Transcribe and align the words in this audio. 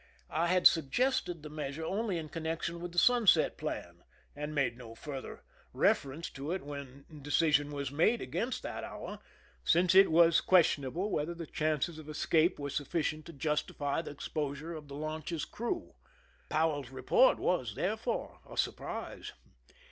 I 0.31 0.47
had 0.47 0.65
suggested 0.65 1.43
the 1.43 1.49
measure 1.51 1.85
only 1.85 2.17
in 2.17 2.29
connection 2.29 2.81
with 2.81 2.91
the 2.91 2.97
subset 2.97 3.55
plan, 3.55 4.03
and 4.35 4.55
made 4.55 4.75
no 4.75 4.95
further 4.95 5.43
reference 5.73 6.27
to 6.31 6.51
it 6.53 6.63
when 6.63 7.05
decision 7.21 7.69
was 7.71 7.91
made 7.91 8.19
against 8.19 8.63
that 8.63 8.83
hour, 8.83 9.19
since 9.63 9.93
it 9.93 10.09
was 10.09 10.41
question 10.41 10.83
able 10.85 11.11
whether 11.11 11.35
the 11.35 11.45
chances 11.45 11.99
of 11.99 12.09
escape 12.09 12.57
were 12.57 12.71
sufficient 12.71 13.27
to 13.27 13.33
Justify 13.33 14.01
the 14.01 14.09
exposure 14.09 14.73
of 14.73 14.87
the 14.87 14.95
launch's 14.95 15.45
crew. 15.45 15.93
Pow 16.49 16.71
ell's 16.71 16.89
report 16.89 17.37
was, 17.37 17.75
therefore, 17.75 18.39
a 18.49 18.57
surprise. 18.57 19.33